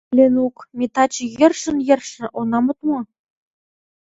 —Ленук, 0.17 0.55
ме 0.77 0.85
таче 0.95 1.23
йӧршын-йӧршын 1.37 2.25
она 2.39 2.59
мод 2.65 2.77
мо? 2.87 2.97